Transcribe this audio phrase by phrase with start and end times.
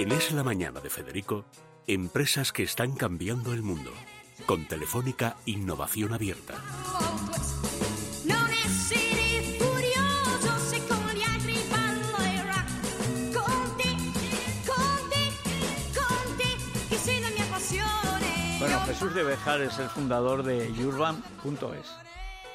[0.00, 1.44] En Es la Mañana de Federico,
[1.86, 3.92] empresas que están cambiando el mundo.
[4.46, 6.54] Con Telefónica Innovación Abierta.
[18.58, 21.90] Bueno, Jesús de Bejar es el fundador de Urban.es,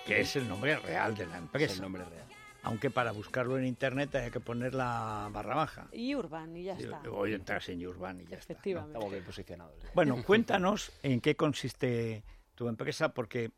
[0.07, 1.73] que es el nombre real de la empresa.
[1.73, 2.34] Es el nombre real.
[2.65, 5.87] Aunque para buscarlo en internet hay que poner la barra baja.
[5.91, 7.01] Y Urban, y ya está.
[7.11, 8.53] Hoy entras en Urban y ya está.
[8.53, 8.59] ¿no?
[8.59, 8.93] Efectivamente.
[8.93, 9.75] Estamos bien posicionados.
[9.81, 9.87] sí.
[9.93, 12.23] Bueno, cuéntanos en qué consiste
[12.55, 13.51] tu empresa, porque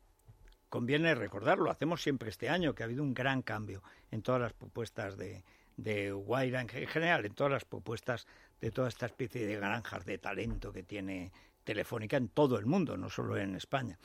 [0.68, 4.52] conviene recordarlo, hacemos siempre este año, que ha habido un gran cambio en todas las
[4.52, 5.42] propuestas de,
[5.78, 8.26] de Guaira en general, en todas las propuestas
[8.60, 11.32] de toda esta especie de granjas de talento que tiene
[11.64, 13.98] Telefónica en todo el mundo, no solo en España,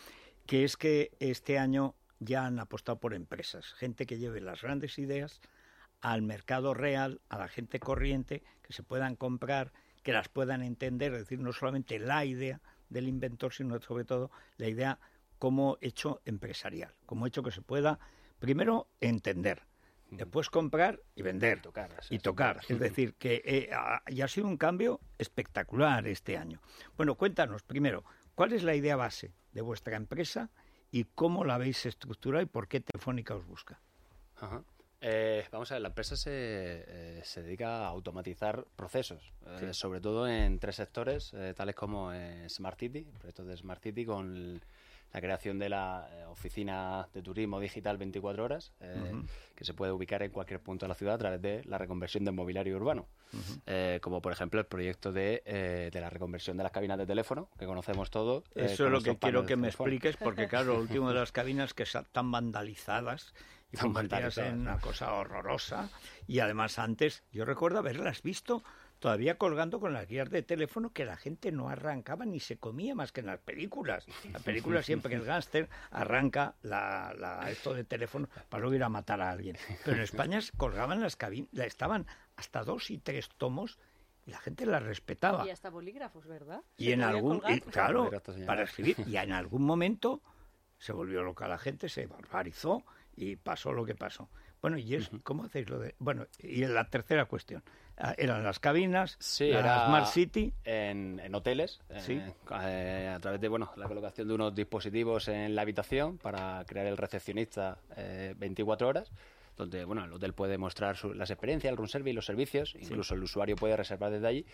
[0.45, 4.97] que es que este año ya han apostado por empresas, gente que lleve las grandes
[4.99, 5.41] ideas
[6.01, 9.71] al mercado real, a la gente corriente, que se puedan comprar,
[10.03, 14.29] que las puedan entender, es decir, no solamente la idea del inventor, sino sobre todo
[14.57, 14.99] la idea
[15.39, 17.99] como hecho empresarial, como hecho que se pueda,
[18.39, 19.63] primero, entender,
[20.11, 21.59] después comprar y vender.
[21.59, 22.61] Y tocar, y tocar.
[22.67, 26.59] Es decir, que eh, ha, y ha sido un cambio espectacular este año.
[26.97, 28.03] Bueno, cuéntanos primero,
[28.35, 30.49] ¿cuál es la idea base de vuestra empresa
[30.93, 33.79] y cómo la habéis estructurado y por qué Telefónica os busca?
[34.37, 34.63] Ajá.
[35.01, 39.99] Eh, vamos a ver, la empresa se, eh, se dedica a automatizar procesos, eh, sobre
[39.99, 44.35] todo en tres sectores, eh, tales como eh, Smart City, proyectos de Smart City con
[44.35, 44.61] el-
[45.13, 49.13] la creación de la eh, oficina de turismo digital 24 horas, eh,
[49.55, 52.25] que se puede ubicar en cualquier punto de la ciudad a través de la reconversión
[52.25, 53.07] del mobiliario urbano,
[53.65, 57.05] Eh, como por ejemplo el proyecto de, eh, de la reconversión de las cabinas de
[57.05, 58.43] teléfono, que conocemos todos.
[58.55, 61.75] Eso es lo que quiero que me expliques, porque claro, lo último de las cabinas
[61.75, 63.33] que están vandalizadas
[63.71, 65.89] y convertidas en vandalizadas, una cosa horrorosa.
[66.27, 68.63] Y además antes, yo recuerdo haberlas visto
[69.03, 72.95] todavía colgando con las guías de teléfono que la gente no arrancaba ni se comía
[72.95, 74.05] más que en las películas.
[74.31, 78.83] Las películas siempre que el gángster arranca la, la- esto de teléfono para luego ir
[78.83, 79.57] a matar a alguien.
[79.83, 83.77] Pero en España se colgaban las cabinas, estaban hasta dos y tres tomos
[84.25, 85.45] y la gente las respetaba.
[85.45, 86.61] Y hasta bolígrafos, ¿verdad?
[86.77, 88.09] Y en algún, y, claro,
[88.45, 90.21] para escribir, y en algún momento
[90.77, 92.85] se volvió loca la gente, se barbarizó
[93.17, 94.29] y pasó lo que pasó.
[94.63, 95.93] Bueno, y es, ¿cómo hacéis lo de...?
[95.99, 97.61] Bueno, y en la tercera cuestión,
[97.97, 102.21] ah, eran las cabinas, Sí, la era Smart City, En, en hoteles, eh, Sí.
[102.61, 106.87] eh, a través de bueno la colocación de unos dispositivos en la habitación para crear
[106.87, 109.11] el recepcionista eh, 24 horas,
[109.57, 113.15] donde bueno el hotel puede mostrar su- las experiencias, el room service, los servicios, incluso
[113.15, 114.45] el usuario puede reservar desde allí.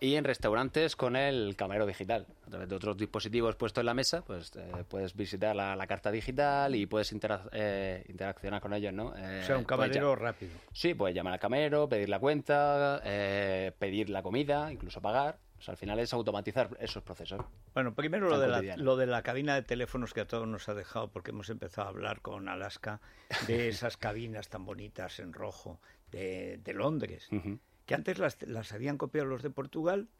[0.00, 2.26] Y en restaurantes con el camarero digital.
[2.46, 5.86] A través de otros dispositivos puestos en la mesa, pues eh, puedes visitar la, la
[5.88, 9.12] carta digital y puedes interac- eh, interaccionar con ellos, ¿no?
[9.16, 10.52] Eh, o sea, un camarero rápido.
[10.72, 15.38] Sí, puedes llamar al camarero, pedir la cuenta, eh, pedir la comida, incluso pagar.
[15.58, 17.44] O sea, al final es automatizar esos procesos.
[17.74, 20.68] Bueno, primero lo de, la, lo de la cabina de teléfonos que a todos nos
[20.68, 23.00] ha dejado, porque hemos empezado a hablar con Alaska
[23.48, 25.80] de esas cabinas tan bonitas en rojo
[26.12, 27.58] de, de Londres, Ujú.
[27.88, 30.10] Que antes las, las habían copiado los de Portugal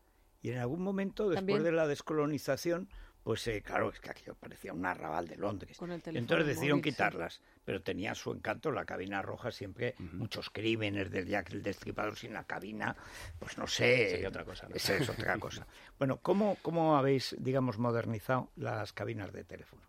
[0.41, 1.63] y en algún momento, después También.
[1.65, 2.89] de la descolonización,
[3.23, 5.77] pues eh, claro, es que aquello parecía un arrabal de Londres.
[5.77, 6.97] Con el teléfono Entonces decidieron móvil, sí.
[6.97, 12.17] quitarlas, pero tenía su encanto la cabina roja, siempre muchos crímenes del Jack el Destripador
[12.17, 12.97] sin la cabina,
[13.39, 14.13] pues no sé.
[14.13, 14.75] Sería otra cosa, ¿no?
[14.75, 15.67] Esa es otra cosa.
[15.99, 19.83] Bueno, ¿cómo, ¿cómo habéis, digamos, modernizado las cabinas de teléfono?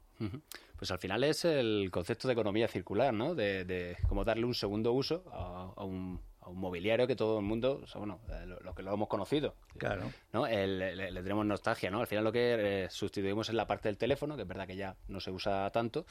[0.75, 3.35] Pues al final es el concepto de economía circular, ¿no?
[3.35, 7.39] De, de cómo darle un segundo uso a, a un, a un mobiliario que todo
[7.39, 9.55] el mundo, bueno, eh, lo, lo que lo hemos conocido.
[9.77, 10.11] Claro.
[10.33, 10.47] ¿no?
[10.47, 11.99] El- le, le tenemos nostalgia, ¿no?
[12.01, 14.75] Al final lo que eh, sustituimos es la parte del teléfono, que es verdad que
[14.75, 16.05] ya no se usa tanto,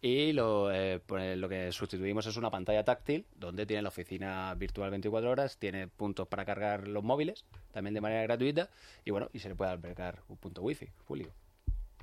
[0.00, 4.54] y lo, eh, pues, lo que sustituimos es una pantalla táctil, donde tiene la oficina
[4.54, 8.70] virtual 24 horas, tiene puntos para cargar los móviles, también de manera gratuita,
[9.04, 11.32] y bueno, y se le puede albergar un punto wifi público.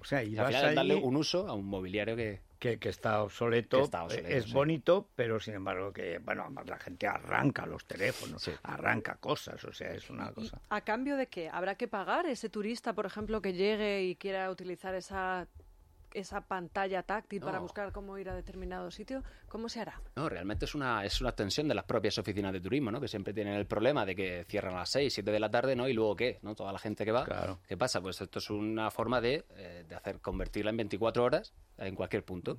[0.02, 2.42] O sea, y al vas final darle un uso a un mobiliario que...
[2.60, 4.54] que, que está obsoleto, Que está obsoleto, es sí.
[4.54, 8.52] bonito, pero sin embargo que, bueno, además la gente arranca los teléfonos, Sí.
[8.64, 10.60] arranca cosas, o sea, es una ¿Y cosa.
[10.70, 11.50] a cambio de qué?
[11.50, 15.48] ¿Habrá que pagar ese turista, por ejemplo, que llegue y quiera utilizar esa,
[16.14, 19.24] esa pantalla táctil para buscar cómo ir a determinado sitio?
[19.48, 20.02] ¿Cómo se hará?
[20.16, 23.00] No, realmente es una, es una extensión de las propias oficinas de turismo, ¿no?
[23.00, 25.76] Que siempre tienen el problema de que cierran a las 6, 7 de la tarde,
[25.76, 25.88] ¿no?
[25.88, 26.40] Y luego, ¿qué?
[26.42, 26.56] ¿No?
[26.56, 27.24] Toda la gente que va.
[27.26, 27.60] Claro.
[27.68, 28.02] ¿Qué pasa?
[28.02, 32.24] Pues esto es una forma de, eh, de hacer convertirla en 24 horas en cualquier
[32.24, 32.58] punto.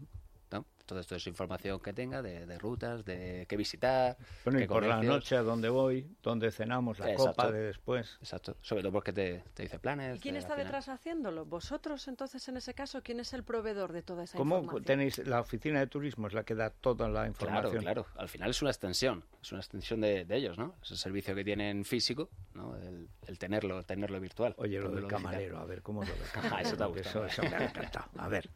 [0.52, 0.66] ¿No?
[0.80, 4.68] Entonces, toda esa información que tenga de, de rutas, de qué visitar, Bueno, y qué
[4.68, 7.30] por la noche a dónde voy, dónde cenamos, la Exacto.
[7.30, 8.18] copa de después.
[8.20, 8.56] Exacto.
[8.60, 10.16] Sobre todo porque te, te dice planes.
[10.16, 11.46] ¿Y quién te- está detrás haciéndolo?
[11.46, 13.00] ¿Vosotros entonces en ese caso?
[13.02, 14.84] ¿Quién es el proveedor de toda esa ¿Cómo información?
[14.84, 16.26] tenéis la oficina de turismo?
[16.26, 17.82] Es la que da toda la Claro, información.
[17.82, 18.06] claro.
[18.16, 20.74] Al final es una extensión, es una extensión de, de ellos, ¿no?
[20.82, 22.76] Es el servicio que tienen físico, ¿no?
[22.76, 24.54] El, el tenerlo, tenerlo virtual.
[24.58, 25.10] Oye, lo del digital.
[25.22, 26.68] camarero, a ver, ¿cómo lo del Ah, camarero?
[26.68, 27.26] eso te ha gustado.
[27.26, 28.06] Eso, eso me ha encantado.
[28.18, 28.50] A ver,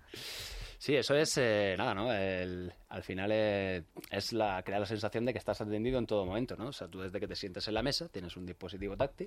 [0.78, 2.12] Sí, eso es, eh, nada, ¿no?
[2.12, 6.24] El- al final eh, es la, crea la sensación de que estás atendido en todo
[6.26, 6.68] momento, ¿no?
[6.68, 9.26] O sea, tú desde que te sientes en la mesa tienes un dispositivo táctil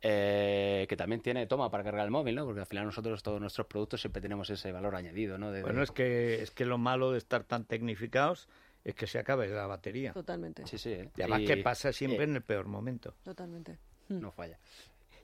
[0.00, 2.44] eh, que también tiene toma para cargar el móvil, ¿no?
[2.44, 5.50] Porque al final nosotros todos nuestros productos siempre tenemos ese valor añadido, ¿no?
[5.50, 8.48] De- bueno, de- es que, es que lo malo de estar tan tecnificados
[8.84, 10.12] es que se acabe la batería.
[10.12, 10.92] Totalmente, Sí, sí.
[10.92, 11.10] ¿eh?
[11.16, 13.14] Y además Y- que pasa siempre eh, en el peor momento.
[13.24, 13.78] totalmente.
[14.08, 14.58] no falla.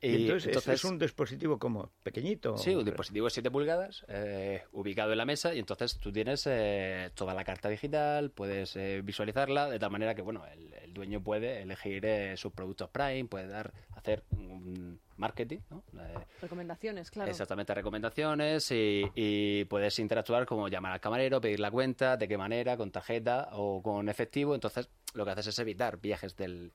[0.07, 2.57] Y entonces, es- es un dispositivo como pequeñito.
[2.59, 6.47] Sí, un dispositivo de 7 pulgadas eh, ubicado en la mesa y entonces tú tienes
[6.47, 10.93] eh, toda la carta digital, puedes eh, visualizarla de tal manera que bueno el, el
[10.95, 15.83] dueño puede elegir eh, sus productos Prime, puede dar hacer un marketing, ¿no?
[16.01, 17.31] Eh, Recomendaciones, claro.
[17.31, 22.37] Exactamente, recomendaciones y, y puedes interactuar como llamar al camarero, pedir la cuenta, de qué
[22.37, 24.55] manera, con tarjeta o con efectivo.
[24.55, 26.73] Entonces, lo que haces es evitar viajes del,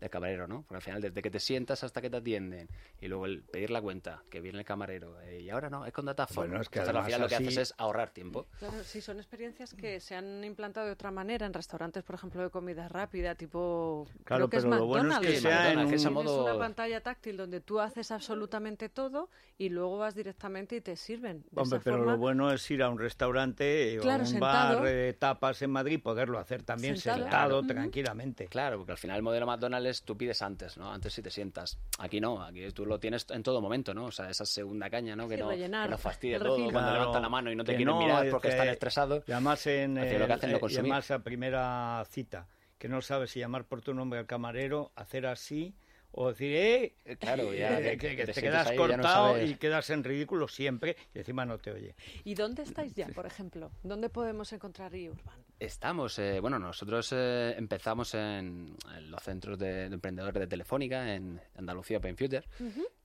[0.00, 0.62] del camarero, ¿no?
[0.62, 2.68] Porque al final, desde que te sientas hasta que te atienden
[3.00, 5.92] y luego el pedir la cuenta, que viene el camarero, eh, y ahora no, es
[5.92, 6.48] con Dataphone.
[6.48, 8.46] Bueno, es que Entonces, al final lo que haces es ahorrar tiempo.
[8.58, 12.42] Claro, sí, son experiencias que se han implantado de otra manera en restaurantes, por ejemplo,
[12.42, 14.06] de comida rápida, tipo...
[14.24, 15.34] Claro, creo que es pero lo bueno es McDonald's.
[15.34, 16.44] que sea en McDonald's, que es un- modo...
[16.44, 21.42] una pantalla táctil donde tú haces absolutamente todo y luego vas directamente y te sirven.
[21.50, 24.26] De Hombre, esa pero forma, lo bueno es ir a un restaurante o a un
[24.26, 24.76] sentado.
[24.80, 27.22] bar de tapas en Madrid, poderlo hacer también Sentado.
[27.24, 27.58] sentado, Claro.
[27.60, 27.66] Ujú.
[27.68, 28.46] tranquilamente.
[28.46, 30.90] Claro, porque al final el modelo McDonald's tú pides antes, ¿no?
[30.92, 31.78] Antes si te sientas.
[31.98, 34.06] Aquí no, aquí tú lo tienes en todo momento, ¿no?
[34.06, 35.28] O sea, esa segunda caña, ¿no?
[35.28, 37.56] Que, Sí, no, rellenar que nos fastidia el todo cuando Claro, levantan la mano y
[37.56, 39.24] no te quieren no, mirar es porque que- están estresados.
[39.26, 42.46] Y además, en, Hacia lo que el- hacen no eh, y además a primera cita,
[42.78, 45.74] que no sabes si llamar por tu nombre al camarero, hacer así
[46.12, 46.94] o decir, ¡eh!
[47.04, 50.02] Eh, Claro, ya eh, que- que, que te quedas ahí no cortado y quedas en
[50.04, 51.94] ridículo siempre y encima no te oye.
[52.24, 53.70] ¿Y dónde estáis ya, por ejemplo?
[53.82, 55.38] ¿Dónde podemos encontrar iUrban?
[55.58, 61.14] Estamos, eh, bueno, nosotros eh, empezamos en, en los centros de, de emprendedores de Telefónica,
[61.14, 62.44] en Andalucía Open Future,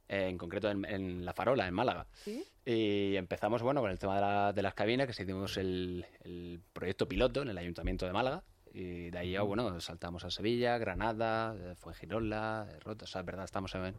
[0.08, 2.08] eh, en concreto en, en La Farola, en Málaga.
[2.24, 2.44] ¿Sí?
[2.66, 6.06] Y empezamos, bueno, con el tema de, la- de las cabinas, que se hicimos el,
[6.24, 8.44] el proyecto piloto en el Ayuntamiento de Málaga.
[8.77, 13.06] Y de ahí ya, bueno, saltamos a Sevilla, Granada, eh, Fuengirola, eh, Rota.
[13.06, 13.95] O sea, es verdad, estamos en,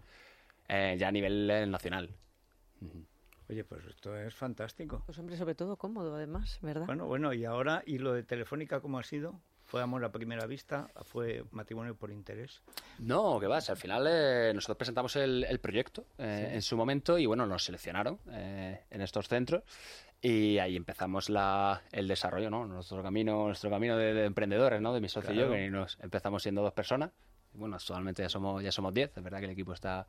[0.68, 2.14] eh, ya a nivel eh, nacional.
[3.48, 5.02] Oye, pues esto es fantástico.
[5.06, 6.84] Pues hombre, sobre todo cómodo, además, ¿verdad?
[6.84, 9.40] Bueno, bueno, y ahora, ¿y lo de Telefónica cómo ha sido?
[9.66, 10.88] ¿Fue amor a primera vista?
[11.02, 12.62] ¿Fue matrimonio por interés?
[13.00, 17.18] No, que va, al final eh, nosotros presentamos el, el proyecto eh, en su momento
[17.18, 19.64] y bueno, nos seleccionaron eh, en estos centros
[20.22, 22.64] y ahí empezamos la, el desarrollo, ¿no?
[22.64, 24.94] Nuestro camino, nuestro camino de, de emprendedores, ¿no?
[24.94, 27.10] De mi socio y yo, que nos empezamos siendo dos personas.
[27.52, 30.06] Y bueno, actualmente ya somos ya somos diez, es verdad que el equipo está,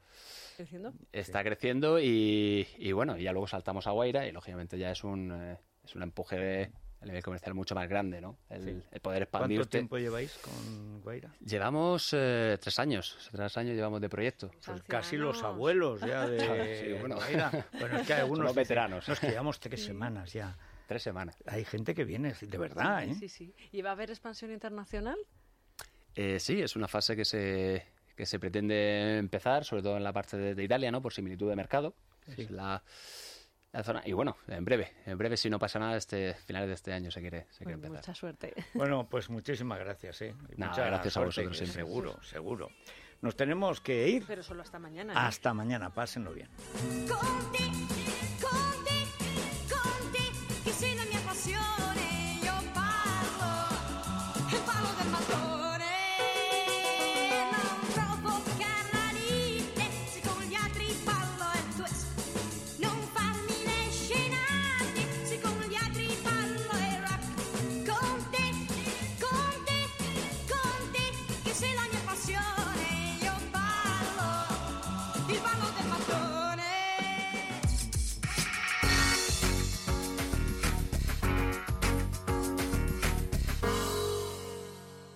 [0.55, 0.93] Creciendo.
[1.11, 5.03] está creciendo y, y bueno, y ya luego saltamos a Guaira y lógicamente ya es
[5.03, 8.37] un, eh, es un empuje de, a nivel comercial mucho más grande, ¿no?
[8.49, 8.69] El, Sí.
[8.91, 9.69] el poder ¿Cuánto expandirte.
[9.69, 11.31] tiempo lleváis con Guaira?
[11.45, 14.49] Llevamos eh, tres años, tres años llevamos de proyecto.
[14.65, 17.15] Pues casi los abuelos ya de Sí, bueno.
[17.17, 17.51] Guaira.
[17.79, 19.07] Bueno, es que algunos Somos dicen, veteranos.
[19.07, 20.57] "No, es que llevamos tres semanas ya.
[20.87, 21.35] Tres semanas.
[21.45, 23.13] Hay gente que viene, de verdad, ¿eh?
[23.13, 23.53] Sí, sí.
[23.73, 25.17] ¿Y va a haber expansión internacional?
[26.15, 27.85] Eh, sí, es una fase que se,
[28.15, 31.01] que se pretende empezar, sobre todo en la parte de, de Italia, ¿no?
[31.01, 31.93] Por similitud de mercado.
[32.25, 32.81] Es la.
[34.05, 37.11] Y bueno, en breve, en breve, si no pasa nada, este finales de este año
[37.11, 38.09] se quiere, se quiere Bueno, empezar.
[38.09, 38.53] mucha suerte.
[38.73, 40.33] Bueno, pues muchísimas gracias, ¿eh?
[40.51, 41.83] Y Nada, mucha gracias a vosotros siempre.
[41.83, 42.69] Seguro, seguro.
[43.21, 44.23] Nos tenemos que ir.
[44.27, 45.13] Pero solo hasta mañana.
[45.13, 45.15] ¿eh?
[45.17, 46.49] Hasta mañana, pásenlo bien.